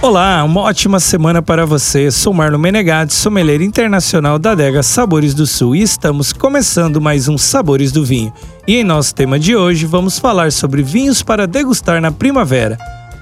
[0.00, 2.08] Olá, uma ótima semana para você.
[2.12, 7.36] Sou Marlon Menegatti, sommelier internacional da adega Sabores do Sul e estamos começando mais um
[7.36, 8.32] Sabores do Vinho.
[8.64, 12.78] E em nosso tema de hoje vamos falar sobre vinhos para degustar na primavera.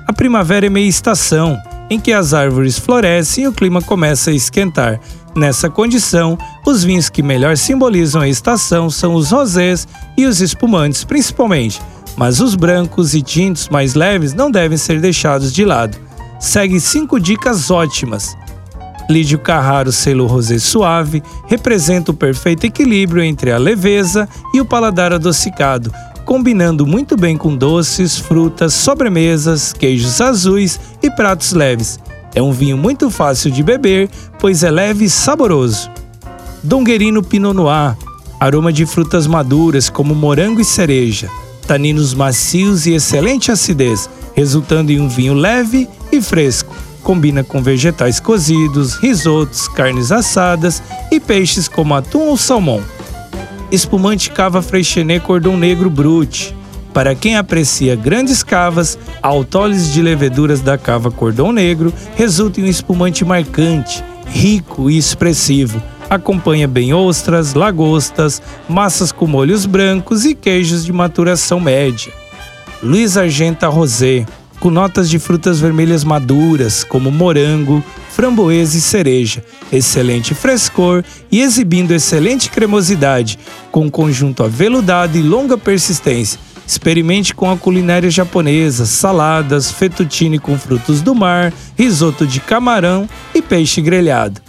[0.07, 1.59] A primavera é meia estação,
[1.89, 5.01] em que as árvores florescem e o clima começa a esquentar.
[5.35, 11.05] Nessa condição, os vinhos que melhor simbolizam a estação são os rosés e os espumantes,
[11.05, 11.81] principalmente,
[12.19, 16.06] mas os brancos e tintos mais leves não devem ser deixados de lado
[16.39, 18.37] segue cinco dicas ótimas.
[19.09, 25.13] Lídio Carraro selo rosé suave representa o perfeito equilíbrio entre a leveza e o paladar
[25.13, 25.93] adocicado,
[26.25, 32.01] combinando muito bem com doces, frutas, sobremesas, queijos azuis e pratos leves.
[32.35, 35.89] É um vinho muito fácil de beber, pois é leve e saboroso.
[36.63, 37.97] Donguerino Pinot Noir,
[38.41, 41.31] aroma de frutas maduras como morango e cereja,
[41.67, 46.77] taninos macios e excelente acidez, resultando em um vinho leve e fresco.
[47.03, 52.83] Combina com vegetais cozidos, risotos, carnes assadas e peixes como atum ou salmão.
[53.73, 56.55] Espumante cava Freixenet Cordon Negro Brut.
[56.93, 62.65] Para quem aprecia grandes cavas, a autólise de leveduras da cava Cordon Negro resulta em
[62.65, 65.83] um espumante marcante, rico e expressivo.
[66.09, 72.13] Acompanha bem ostras, lagostas, massas com molhos brancos e queijos de maturação média.
[72.83, 74.27] Luiz Argenta Rosé
[74.61, 81.93] com notas de frutas vermelhas maduras, como morango, framboesa e cereja, excelente frescor e exibindo
[81.93, 83.39] excelente cremosidade,
[83.71, 86.41] com conjunto aveludado e longa persistência.
[86.67, 93.41] Experimente com a culinária japonesa, saladas, fettuccine com frutos do mar, risoto de camarão e
[93.41, 94.41] peixe grelhado.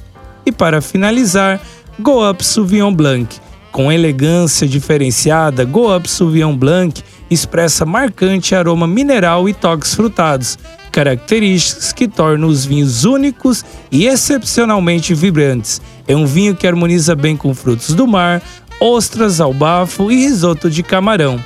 [0.43, 1.61] E para finalizar,
[1.99, 3.39] Go Up Sauvignon Blanc.
[3.77, 10.57] Com elegância diferenciada, Go Up Sauvignon Blanc expressa marcante aroma mineral e toques frutados,
[10.91, 15.79] características que tornam os vinhos únicos e excepcionalmente vibrantes.
[16.07, 18.41] É um vinho que harmoniza bem com frutos do mar,
[18.79, 21.39] ostras ao bafo e risoto de camarão.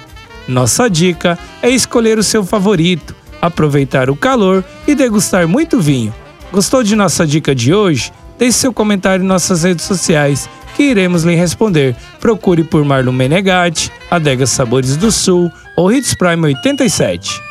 [0.47, 6.15] Nossa dica é escolher o seu favorito, aproveitar o calor e degustar muito vinho.
[6.49, 8.09] Gostou de nossa dica de hoje?
[8.39, 11.95] Deixe seu comentário em nossas redes sociais que iremos lhe responder.
[12.19, 17.50] Procure por Marlon Menegatti, Adega Sabores do Sul ou Hits Prime 87.